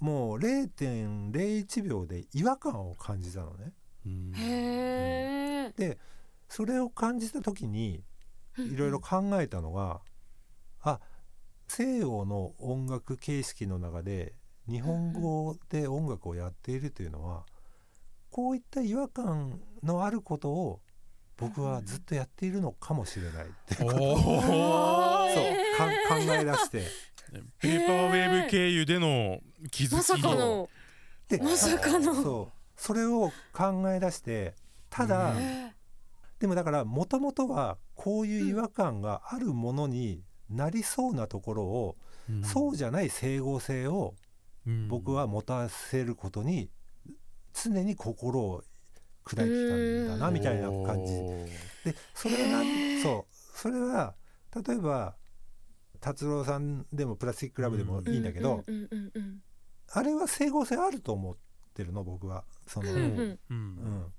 [0.00, 3.72] もう0.01秒で違和感を感じたのね。
[4.06, 4.32] うん。
[4.34, 5.98] へえで
[6.48, 8.04] それを感じた時に
[8.58, 10.02] いろいろ考えたのが、
[10.82, 11.00] あ
[11.68, 14.34] 西洋の音楽形式の中で
[14.68, 17.46] 日本語で音楽をやっているというのは
[18.30, 20.80] こういった違和感のあることを
[21.38, 27.12] 僕はずっとやっているのかもしれないっておそうーか考え出して。
[27.60, 30.68] ペーパーウェーブ経由での気づきまさかの。
[31.28, 34.54] でまさかのそれを考え出して
[34.90, 35.34] ただ、
[36.38, 41.96] でもだからもともとはこういう違和感があるものになりそうなところを、
[42.28, 42.42] うん。
[42.44, 44.14] そうじゃない整合性を
[44.66, 44.88] うん。
[44.88, 46.70] 僕は持たせることに
[47.52, 48.62] 常に心を
[49.24, 51.12] 砕いてきたんだなみたいな感じ。
[51.84, 53.58] でそれはなんそう。
[53.58, 54.14] それは
[54.66, 55.14] 例えば
[56.00, 58.64] 達郎さんでもプラスティックラブでもいいんだけど、
[59.92, 61.36] あれは整合性あると思っ
[61.72, 62.44] てるの僕は。
[62.66, 64.12] その、うんうん。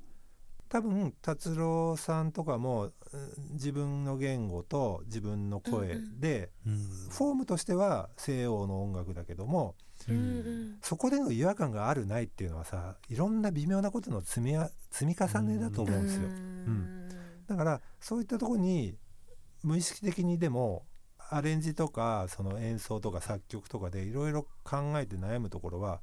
[0.73, 6.73] 多分達郎さんとかもうん自分の言語と自分の声で、うん
[7.11, 9.75] フォームとしては西洋の音楽だけども
[10.09, 16.23] うんうんそこでの違和感があるないっていうのはさいろんな微妙なことの積みあ積み重ねだと思うんですよ。
[16.23, 17.09] うん。
[17.45, 18.95] だからそういったところに
[19.61, 20.87] 無意識的にでも
[21.29, 26.01] アレンジとかその演奏とか作曲とかでいろいろ考えて悩むところは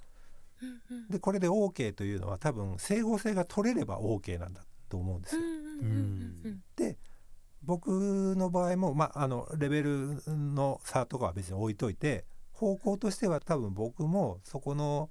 [1.08, 5.42] でこれで OK というのは多分整合性が取れれば OK なんだと思うんですよ。
[5.42, 6.60] うんうんうん
[7.62, 7.88] 僕
[8.36, 15.10] の場合も、まあ、あのレベルの差とかは別に置いといて方向としては多分僕もそこの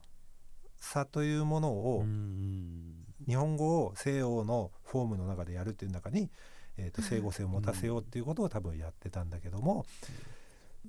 [0.79, 6.31] 差というものを、うん日本語を西洋のフォームの中でやるっていう中に、
[6.77, 9.85] えー、と整合性を持たせようっていうことを多分やってたんだけども、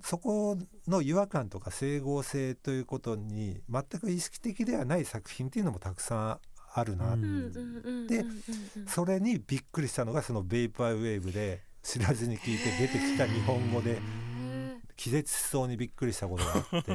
[0.02, 0.56] そこ
[0.88, 6.38] の違和感とか整合性ということに全く意識的ではない作品っていうのもたくさん
[6.72, 7.16] あるな、
[8.06, 8.24] で
[8.86, 13.98] それにびっくりしたのがそのベイパーウェーブで知らずに聞いて出てきた日本語で
[14.96, 16.92] 気絶しそうにびっくりしたことがあって。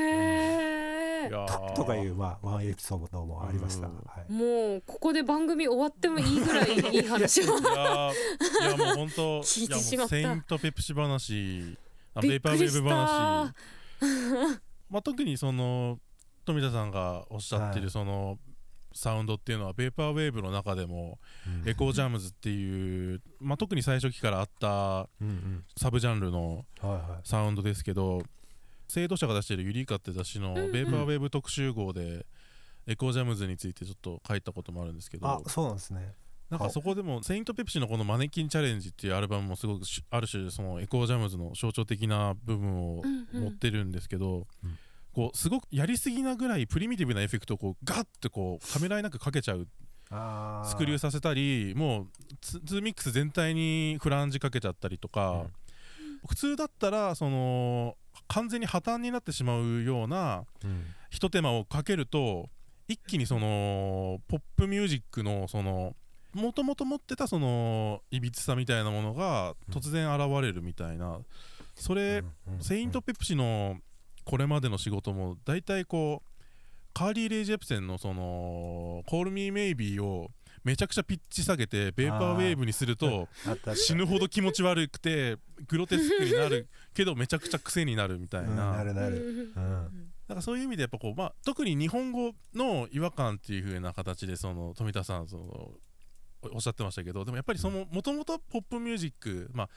[0.00, 3.86] へえいやーとかいう、まあ、ワンエピソードもありました。
[3.86, 3.94] うん。
[3.94, 4.32] はい。
[4.32, 7.44] もうここで番組終わってもいいぐらいいい話を。
[7.44, 10.10] いやーいやもう本当 聞いてしまった。
[10.10, 11.78] セイントペプシ話
[12.14, 13.54] あびっベーパーウェーブ話。
[14.90, 15.98] まあ特にその
[16.44, 17.80] 富田さんがおっしゃってはい。
[17.80, 18.38] るその
[18.92, 21.18] サウンドっていうのはベーパーウェーブの中でも
[21.62, 21.68] うん。
[21.68, 25.08] エコージャムズっていう、まあ、特に最初期からあった
[25.76, 27.28] サブジャンルのはいはい。
[27.28, 28.22] サウンドですけど
[28.86, 30.72] 青土社が出してるユリイカって雑誌のうんうん。
[30.72, 32.26] ベーパーウェーブ特集号で
[32.86, 35.26] エコージャムズについてちょっと書いたこともあるんですけど。
[35.26, 36.14] あそうなんですね。
[36.50, 43.44] なんかそこでもセイントペプシのこのマネキンチャレンジっていうアルバムもすごくしある種そのエコージャムズの象徴的な部分をうんうん。
[43.44, 44.78] 持ってるんですけど、うん
[45.14, 49.68] こうすごくやりすぎなぐらいプリミティブなエフェクトをこうガッてこうためらいなくかけちゃう。
[50.66, 52.06] スクリューさせたりもう
[52.40, 55.44] ツツーミックス全体にフランジかけちゃったりとか、
[56.28, 60.82] 普通だったらその完全に破綻になってしまうようなうん。
[61.10, 62.48] ひと手間をかけると
[62.88, 65.94] 一気にそのポップミュージックのその
[66.34, 71.20] もともと持ってたそのいびつさみたいなものが突然現れるみたいな。
[71.74, 72.22] それ、
[72.60, 73.78] セイント・ペプシの
[74.24, 76.34] これまでの仕事も大体こう
[76.94, 80.30] カーリー・レイ・ジェプセンのその「Call Me Maybe」を
[80.62, 83.28] めちゃくちゃピッチ下げてベーパーウェーブにすると
[83.74, 88.72] 死ぬほど気持ち悪くてグロテスクになるけどめちゃくちゃ癖になるみたいうんな。
[88.72, 88.94] なる。
[88.94, 89.52] なる。
[90.26, 95.70] なんかそういう意味でやっぱこう、まあ、特に日本語の違和感っていう風な形でその富田さんその
[96.52, 99.68] おおっしゃってましたけどでもやっぱりそのもともとポップミュージック、ま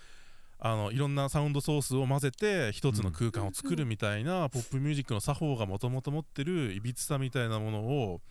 [0.59, 8.21] あ、あのいろんなサウンドソースを混ぜて一つの空間を作るみたいなポップミュージックの作法がもともと持ってるいびつさみたいなものを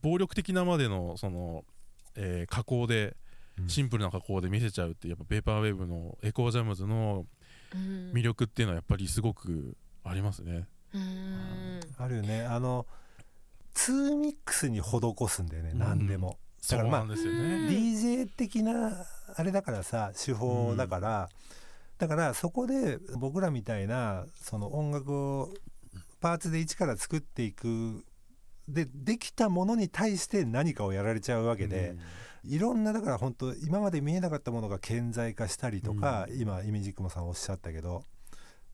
[0.00, 1.64] 暴力的なまでのその、
[2.16, 3.16] えー加工で
[3.58, 3.68] うん。
[3.68, 7.26] シンプルな加工で見せちゃうってやっぱペーパーウェーブのエコージャムズの
[7.74, 8.12] うん。
[8.12, 10.66] 魅力っていうのはやっぱりすごくありますね。
[10.94, 11.80] うん。
[11.98, 12.44] あるよね。
[12.44, 12.86] あの
[13.74, 15.78] ツーミックスに施すんだよね、うん。
[15.78, 16.38] 何でも。
[16.68, 17.14] だからまあね。
[17.14, 21.28] DJ 的なあれだからさ手法だから、
[21.98, 25.50] だからそこで僕らみたいなその音楽を
[26.20, 28.04] パーツで一から作っていく
[28.68, 31.96] でできたものに対して何かをやられちゃうわけで、
[32.44, 38.04] いろんなだから本当今まで見えなかったものが顕在化したりとか、今イミジクモさんおっしゃったけど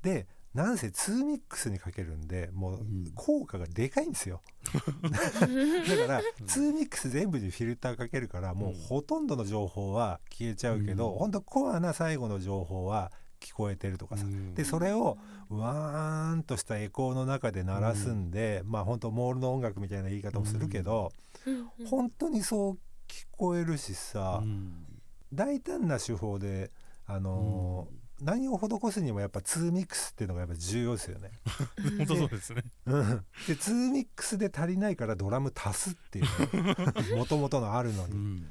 [0.03, 3.13] でなんせツーミックスにかけるんでもううん。
[3.15, 4.41] 効果がでかいんですよ。
[4.73, 11.19] だからツーミックス全部にフィルターかけるからもうほとんどの情報は消えちゃうけど、うん。
[11.19, 14.55] ほんとコアな最後の情報は聞こえてるとかさ、うん。
[14.55, 21.13] でそれをわーんとしたエコーの中で鳴らすんで、まあ本当モールの音楽みたいな言い方もするけど、
[21.47, 21.87] うん。
[21.87, 24.87] 本当にそう聞こえるしさ、うん。
[25.33, 26.71] 大胆な手法で
[27.07, 31.31] あのー何を施すにもやっぱツーミックスっていうのがやっぱ重要ですよね。
[31.99, 32.63] 本当そうですね。
[32.87, 36.23] うんでツーミックスで足りないからドラム足すってい
[37.13, 38.15] うもともとのあるのに。
[38.15, 38.49] うん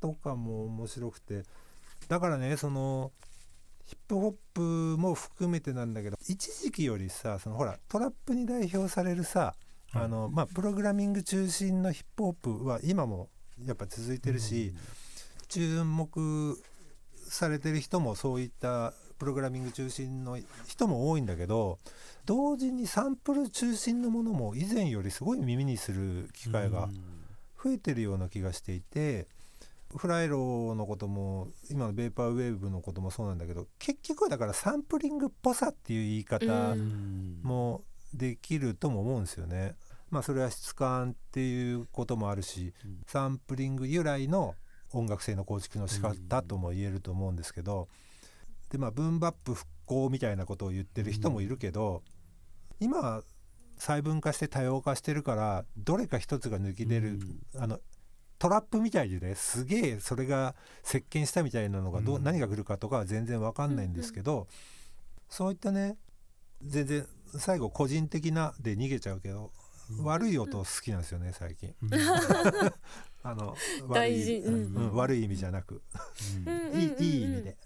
[0.00, 1.42] とかも面白くて
[2.08, 3.12] だからねその
[3.84, 4.60] ヒップホップ
[4.98, 9.54] も含めてなんだけど一時期よりさそのほらトラップに代表されるさ、
[9.92, 13.28] はいあのまあ、プログラミング中心のヒップホップは今も
[13.64, 14.72] やっぱ続いてるし、
[15.48, 16.58] 注目
[17.30, 21.78] されてる人もそういったプログラミング中心の人も多いんだけど
[22.24, 26.88] 同時にサンプル中心のものも以前よりすごい耳にする機会が
[27.62, 29.26] 増えてるような気がしていて
[29.96, 36.76] フライロのことも今のベーパーウェーブのこともそうなんだけど結局はだからサンプリングっぽさっていう言い方
[37.42, 37.82] も
[38.14, 39.76] できるとも思うんですよね。
[40.10, 43.00] まあそれは質感っていうこともあるしうん。
[43.06, 44.54] サンプリング由来の
[44.92, 47.88] 音楽性の構築の仕方とも言えると思うんですけど
[48.70, 52.02] でまあブームバップ復興みたいなことを言ってる人もいるけど
[52.80, 53.22] 今は
[53.78, 57.18] 細分化して多様化してるからどれか一つが抜き出る、
[57.56, 57.78] あの
[58.38, 62.24] トラップみたいでねすげえそれが席巻したみたいなのがどう、うん。
[62.24, 64.48] 何が来るかとかは全然わかんないんですけど、
[65.30, 65.96] そういったね
[66.62, 67.06] 全然
[67.38, 71.74] 最後個人的なで逃げちゃうけど、うん悪い音好きなんですよね最近。
[71.82, 71.90] うん。
[73.22, 73.54] あの
[73.88, 74.36] 悪大い、事。
[74.38, 74.94] うんうん。
[74.94, 75.82] 悪い意味じゃなく、
[76.46, 76.80] うん。
[76.80, 77.56] いい意味で。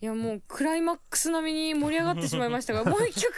[0.00, 3.32] いやもうクライマックス並みに盛り上がってしまいましたが もう一曲、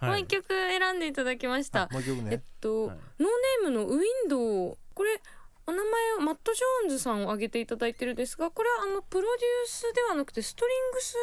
[0.00, 0.10] はい。
[0.10, 1.82] もう一曲選んでいただきました。
[1.82, 2.42] あもう一曲えっね。
[2.60, 2.96] と、はい。
[3.20, 4.78] ノーネームのウィンドウ。
[4.94, 5.20] これ
[5.66, 11.14] お名前をマット・ジョーンズさんを挙げていただいてるんですがこれはあのプロデュースではなくてストリングス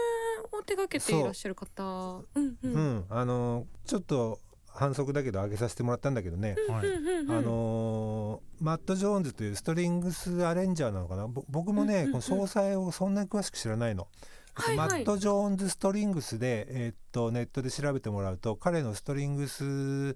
[0.52, 2.24] を手掛けていらっしゃる方。
[2.36, 2.40] う。
[2.40, 2.74] んうん。
[2.74, 4.40] ううんん、あのちょっと
[4.76, 6.56] 反則だけど上げさせてもらったんだけどね。
[6.70, 6.88] はい。
[6.88, 11.28] うんあのーマット・ジョーンズというストリングスアレンジャーなのかな？
[11.28, 12.22] ぼ僕もね、うんうんうん。
[12.22, 14.08] この詳細をそんなに詳しく知らないの。
[14.54, 14.90] はいはい。
[14.90, 20.16] マット・ジョーンズ・ストリングスで、えーっとネットで調べてもらうと彼のストリングス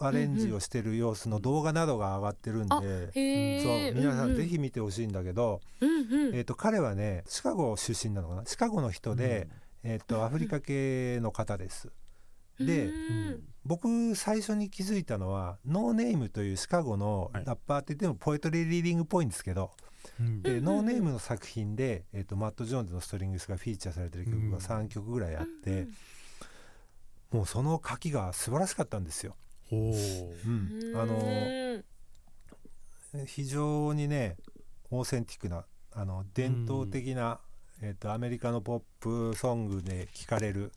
[0.00, 3.72] アレンジをしてる様子の動画などが上がってるんで、あへそう。
[3.72, 4.36] え皆さうんうん。
[4.36, 6.34] ぜひ見てほしいんだけど、うんうん。
[6.34, 9.48] えーっと彼はねシカゴ出身なのかなシカゴの人で、
[9.82, 11.90] えーっとアフリカ系の方です。
[12.60, 13.44] でうん。
[13.64, 17.44] 僕最初に気づいたのはノーネームというシカゴのはい。
[17.44, 19.70] ラッパーって言ってもポエトリーリーディングっぽいんですけど、
[20.20, 20.42] うん。
[20.42, 20.64] でうん。
[20.64, 24.50] ノーネームの作品で、えー、とマット・ジョーンズのストリングスがフィーチャーされてる曲うん。
[24.50, 27.38] が3曲ぐらいあって、うん。
[27.38, 29.36] もうその書きが素晴らしかったんですよ。
[29.70, 29.80] ほう。
[29.80, 30.96] うん。
[30.96, 31.84] あのうん
[33.26, 34.36] 非常にね
[34.90, 37.40] オーセンティックなあの伝統的な、
[37.82, 40.72] えー、とアメリカのポップソングで聴かれる、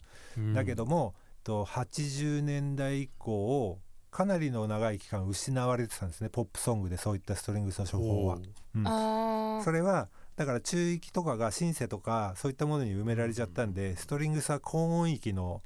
[0.55, 3.79] だけども、と80年代以降
[4.11, 6.29] かなりの長い期間失われてたんですね。
[6.29, 8.37] ポップソングでそういったストリングスの処方は。
[8.75, 9.63] うん。
[9.63, 15.61] それはだから中域とかがシンセとかそういったものに埋められちゃったんでストリングスは高音域の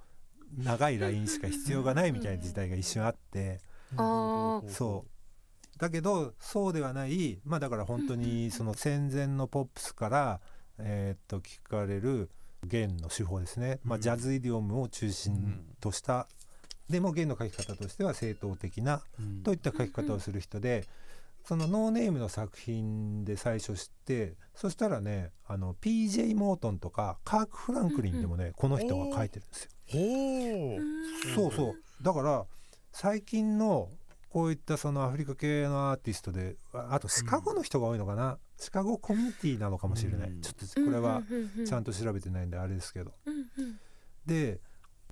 [0.58, 3.60] 長いラインしか必要がないみたいな時代が一瞬あって。
[3.98, 4.70] あー。
[4.70, 5.80] そう。
[5.80, 7.40] だけどそうではない。
[7.46, 10.40] まあだから本当にその戦前のポップスから
[10.78, 12.30] えーっと聞かれる
[12.68, 14.02] 弦の手法ですね、まあ、うん。
[14.02, 16.28] ジャズイディオムを中心とした
[16.90, 19.44] でも弦の書き方としては正統的なうん。
[19.44, 20.86] といった書き方をする人で、
[21.46, 29.70] そのノーネームの作品で最初知ってそしたらねあの PJ モートンとかカーク・フランクリンでもね、この人が書いてるんですよ。
[31.36, 32.04] ほうそうそう。
[32.04, 32.46] だから
[32.92, 33.90] 最近の
[34.30, 40.42] こういったそのアフリカ系のアーティストでああとシカゴの人が多いのかな、シカゴコミュニティなのかもしれない、うん。
[40.42, 41.22] ちょっとこれは
[41.66, 43.14] ちゃんとと調べてないんであれですけど。
[43.26, 43.80] うんうん。
[44.26, 44.60] で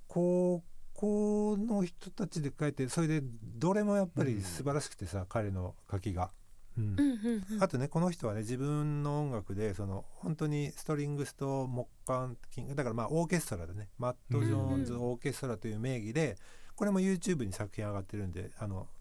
[0.08, 0.62] 高
[0.94, 3.20] 校の人たちで書いてそれで
[3.56, 6.30] どれもやっぱり素晴らしくてさ、彼の書きが。
[6.78, 6.84] うん。
[6.84, 7.62] うんうんうん。
[7.62, 13.88] あとねこの人はね自分の音楽でその本当にストリングスと木管金だからまあオーケストラでね。
[13.98, 16.36] マット・ジョーンズ・オーケストラという名義で
[16.76, 18.93] これも YouTube に作品上がってるんであのき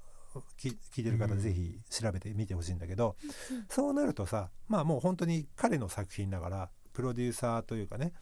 [0.57, 1.39] 聞いてる方うん。
[1.39, 3.15] ぜひ調べてみてほしいんだけど、
[3.51, 3.65] うん。
[3.69, 8.13] そうなるとさまあもう本当に彼の作品だからプロデューサーというかね。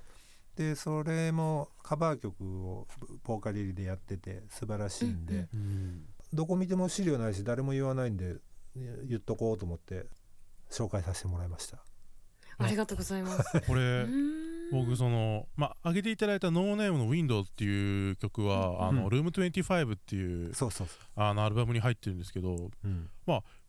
[0.55, 2.87] でそれもカバー曲を
[3.23, 6.05] ボーカル入りでやってて素晴らしいんで、うん。
[6.33, 8.35] どこ見ても資料ないし誰も言わないんで
[9.07, 10.05] 言っとこうと思って
[10.69, 11.77] 紹介させてもらいました。
[12.57, 13.61] ありがとうございます。
[13.61, 19.09] これうん僕そのまあ上げていただいた「ノーネームのウィンドウ」っていう曲は、あのうん。
[19.09, 23.09] ルーム25っていうそうそうそあのアルバムに入ってるんですけどう、うん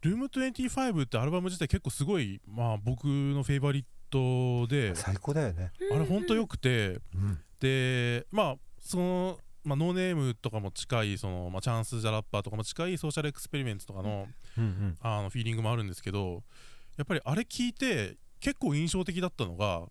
[0.03, 5.73] ルーム25ってアルバム自体結構すごいまあ僕のフェイバリットで最高だよね。
[5.93, 6.27] あれほん。
[6.27, 7.38] とよくてうん。
[7.61, 14.27] でまあその、まあ、ノーネームとかも近いその、まあ、チャンス・ザ・ラッパーとかも近いソーシャルエクスペリメントとかの
[14.59, 14.97] うん。
[15.01, 16.43] あのフィーリングもあるんですけど
[16.97, 19.87] やっぱりあれ聞いて結構印象的だったのが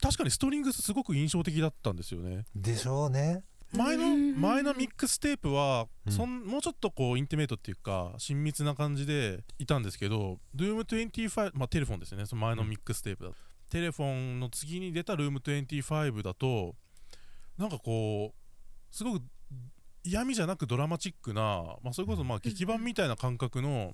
[0.00, 2.44] 確かにストリングスすごく印象的だったんですよね。
[2.54, 3.42] うん、でしょうね。
[3.72, 4.40] 前のうん。
[4.40, 6.12] 前のミックステープはうん。
[6.12, 12.26] そんもうちょっとこうインティメートっていうか親密な感じでいたんですけど Room25 まあテレフォンですね。
[12.26, 13.30] その前のミックステープだ
[13.70, 16.74] テレフォンの次に出た Room25 だと
[17.58, 19.22] なんかこうすごく
[20.04, 23.92] 嫌味じゃなくドラマチックな、まあ、それこそまあ劇版みたいな感覚の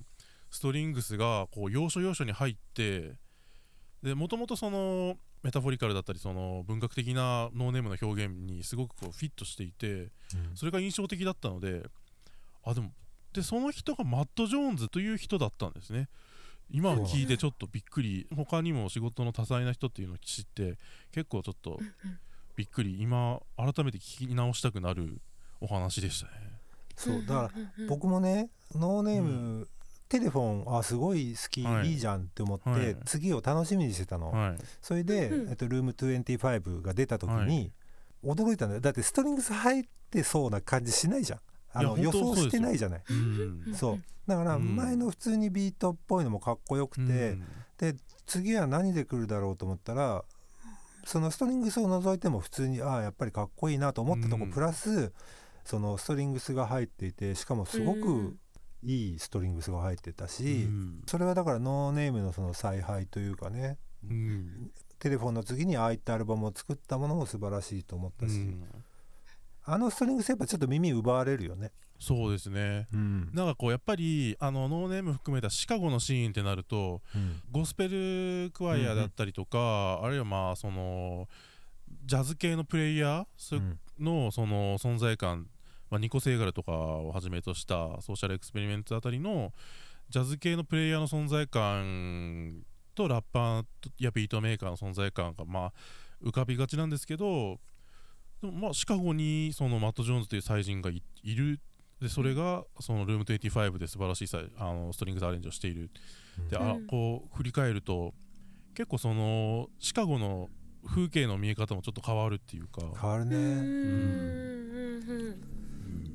[0.49, 3.15] ストリングスがこう要所要所に入って
[4.01, 10.07] でもともとそのメタフォリカルだったりその文学的なノーネームの表現にすごくこうフィットしていて
[10.55, 11.83] それが印象的だったので
[12.63, 12.89] あでも
[13.31, 16.07] でその人がマット・ジョーンズという人だったんですね。
[16.71, 20.79] 今を聞いてちょっとびっくり他にも仕事の多彩な人っていうのを知って
[21.11, 21.79] 結構ちょっと
[22.55, 25.21] びっくり今改めて聞き直したくなる
[25.61, 26.31] お話でしたね。
[26.95, 27.51] そうだから
[27.87, 29.67] 僕もねノーネーム、
[30.07, 31.91] テレフォンあすごい好き、はい。
[31.91, 32.95] い、いじゃんって思って、はい。
[33.05, 34.57] 次を楽しみにしてたの、はい。
[34.81, 35.49] それで、うん。
[35.49, 37.71] えっと、ルーム25が出た時はに
[38.23, 38.81] 驚いたんだよ。
[38.81, 41.39] だってストリングス入ってそうな感じしないじゃん。
[41.73, 43.03] あの予想してないじゃない。
[43.09, 43.13] う
[43.71, 43.73] ん。
[43.73, 44.03] そう。
[44.27, 44.75] だからうん。
[44.75, 47.37] 前の普通にビートっぽいのもかっこよくて、
[47.81, 47.99] うん。
[48.25, 50.23] 次は何で来るだろうと思ったら
[51.05, 54.51] そのストリングスを除いても普通にああやっぱりかっこいいなと思ったとこ、うん。
[54.51, 55.11] プラス
[55.63, 58.39] そのストリングスが入っていてしかもすごうくん
[58.85, 61.01] いいストリングスが入ってたし、うん。
[61.07, 63.77] それはだからノーネームのその采配というかね
[64.07, 64.71] うん。
[64.99, 68.63] テレフォンの次にああいったアルバムを作ったものも素晴らしいと思ったし、うん。
[69.65, 71.71] あのストリングスやっぱちょっと耳奪われるよね。
[71.99, 72.87] そうですね。
[72.93, 73.31] うん。
[73.33, 77.41] なんかこうやっぱりあのノーネーム含めたシカゴのシーンってなるとうん。
[77.51, 81.27] ゴスペルクワイアだったりとか、あるいはまあその
[82.05, 85.47] ジャズ系のプレイヤーのその存在感、
[85.89, 89.53] まあ、ニコ・セーガルとかをはじめとしたソーシャルエクスペリメントあたりの
[90.09, 92.63] ジャズ系のプレイヤーの存在感
[92.93, 93.63] とラッパー
[93.99, 95.73] やビートメーカーの存在感がまあ
[96.23, 97.59] 浮かびがちなんですけど
[98.41, 101.59] でもまあシカゴにそのマット・ジョーンズという才人がいる。
[102.01, 105.89] でそれがそのルーム25で素晴らしいさあのストリングスアレンジをしている。
[106.49, 106.87] で、あうん。
[106.87, 108.13] こう振り返ると
[108.75, 110.49] 結構そのシカゴの
[110.85, 115.54] 風景の見え方もちょっと変わるっていうか、変わるね、うんうんうん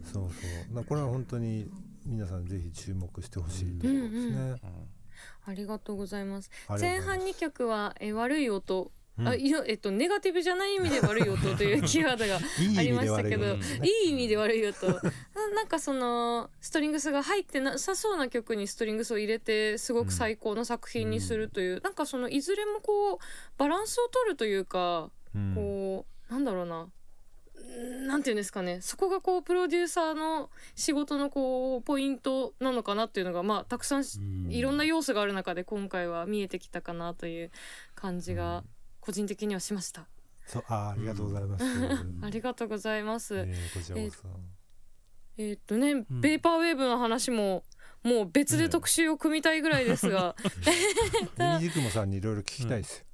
[0.05, 0.31] そうそ
[0.73, 0.77] う。
[0.77, 1.69] だこれは本当に
[2.07, 4.37] 皆さんぜひ注目してほしいところですね。
[4.39, 4.91] うん
[5.45, 6.51] ありがとうございます。
[6.69, 7.31] 前半うございます。
[7.31, 9.29] 2曲はえ悪い音、うん。
[9.29, 12.37] あいやえっとネガティブじゃない意味で悪い音というキーワードが
[12.79, 13.59] ありましたけど、い
[14.07, 14.87] い意味で悪い音。
[14.89, 15.01] な
[15.55, 23.19] なんかそのストリングスが入ってなさそうな曲にストリングスを入れてすごく最高の作品にするという、なんかそのいずれもこう
[23.59, 25.55] バランスを取るというかうん。
[25.55, 26.83] こうなんだろうな。
[26.83, 26.93] うん
[28.07, 28.81] なんていうんですかね。
[28.81, 34.05] そこがこうプロデューサーの仕事のこうポイントなのかなっていうのがまあたくさん
[34.49, 37.51] いろんな要素がある中で今回は見えてきたかなという
[37.95, 38.65] 感じが
[39.01, 40.07] 個人的にはしました。
[40.47, 41.65] そうあありがとうございます。
[42.23, 43.37] ありがとうございます。
[45.39, 47.65] えっとね、ベーパーウェーブの話も
[48.03, 50.35] もう別で特集を組みたいぐらいですが、
[51.39, 52.11] ミジクモさん。
[52.11, 53.05] にいろいろ聞きたいですよ。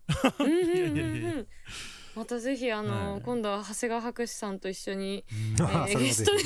[0.40, 0.46] うん。
[0.46, 0.54] うん。
[0.54, 1.38] うん。
[1.38, 1.46] うん
[2.16, 5.24] またぜひあの、はい今度は長谷川博士さんと一緒に
[5.58, 6.42] うんあーそれもぜひゲストで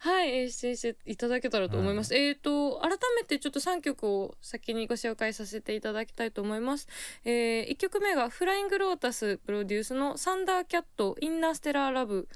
[0.00, 2.14] はいはい、 えー出演していただけたらと思います。
[2.14, 6.88] えっ、と、改めてちょっと3曲を先にご紹介させていただきたいと思います。
[7.24, 12.26] え1曲目がフライングロータスプロデュースのサンダーキャットインナーステラーラブ。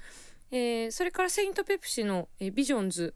[0.51, 3.15] えーそれからセイントペプシの、えービジョンズ。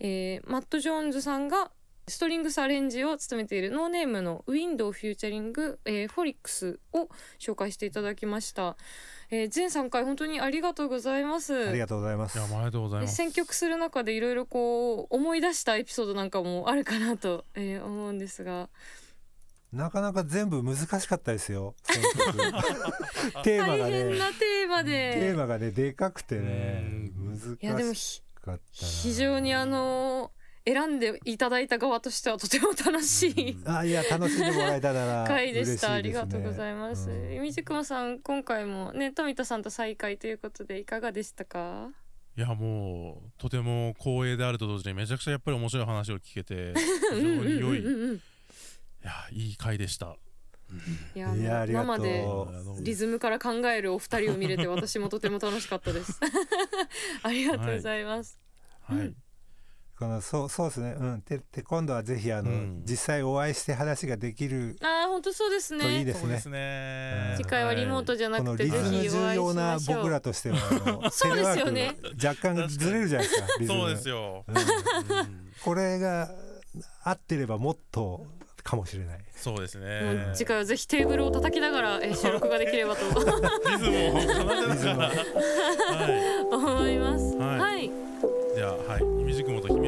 [0.00, 1.72] えーマット・ジョーンズさんが
[2.08, 8.76] ストリングスアレンジを務めているノーネームのウィンドウフューチャリング、えーフォリックスを紹介していただきました。
[9.30, 11.68] えー全3回本当にありがとうございます。
[11.68, 12.44] ありがとうございますいや。
[12.46, 13.14] ありがとうございます。
[13.16, 18.68] 選曲する中でいろいろこう思い出したエピソードなんかもあるかなと、えー思うんですが
[19.72, 21.74] なかなか全部難しかったですよ。
[23.44, 28.58] テーマが大変ね、なテーマテーでマがねでかくてねうんいやでも難しひかったな。
[28.72, 30.32] 非常にあの
[30.72, 37.10] 選んでいただいた側としてはとても楽しいあいや楽しんでもらえたなら 回でした、嬉しいですねありがとうございます。
[37.10, 41.90] うんみじくまさん今回もね富田さんと再会ということでいかがでしたか？
[42.36, 46.72] いやもうとても光栄であると同時にめちゃくちゃやっぱり面白い話を聞けて
[47.12, 48.20] 非常に良いい うんうんうんうん
[49.02, 50.16] やいい回でした。
[51.14, 52.48] いやいやありがとう生でお
[52.82, 56.20] リズムから考えるお二人を見れて私もとても楽しかったです。
[57.22, 58.38] ありがとうございます。
[58.82, 59.14] はい。
[59.98, 60.94] このそうそうですね。
[60.96, 61.22] うん。
[61.26, 65.84] でで今度はぜひあの、うん実際お会いして話ができるああ本当そうですね。
[65.84, 66.48] といいですねです。
[66.48, 67.34] ね。
[67.36, 69.96] 次回はリモートじゃなくてぜリズムひお会いし重要なましょう。
[69.98, 73.46] 僕らとしてはあのそうですよねテレワーク若干ずれるじゃないですか。
[73.58, 74.44] リズムそうですよ。
[74.46, 74.64] うんうん
[75.64, 76.30] これが
[77.02, 78.24] 合ってればもっと
[78.62, 79.18] かもしれない。
[79.34, 80.36] そうですもんね、う。
[80.36, 83.10] 次回はぜひテーブルを叩きながらえー収録ができればとリ
[83.78, 85.08] ズムを奏でながら。
[85.88, 87.24] は思います。
[87.36, 87.86] はいはい。
[87.86, 87.90] い。
[88.54, 89.02] じゃあはい。
[89.02, 89.87] イミジクモと姫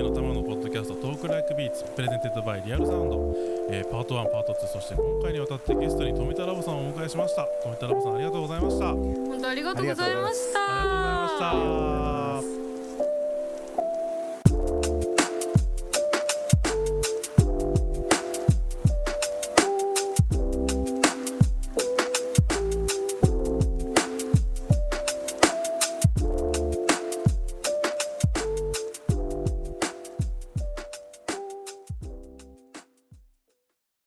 [0.81, 3.35] Just Talk Like Beats presented by リアルサウンド、
[3.71, 7.47] えー、パート1パート2そして今回にわたってゲストに富田ラボさんをお迎えしました。
[7.63, 8.91] 富田ラボさんありがとうございました。
[8.91, 10.61] ありがとう本当ありがとうございました。
[10.61, 12.70] ございました。